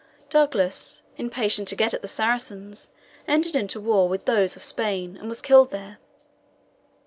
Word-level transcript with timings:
Douglas, 0.31 1.03
impatient 1.17 1.67
to 1.67 1.75
get 1.75 1.93
at 1.93 2.01
the 2.01 2.07
Saracens, 2.07 2.89
entered 3.27 3.55
into 3.55 3.79
war 3.79 4.09
with 4.09 4.25
those 4.25 4.55
of 4.55 4.63
Spain, 4.63 5.15
and 5.15 5.29
was 5.29 5.43
killed 5.43 5.69
there. 5.69 5.99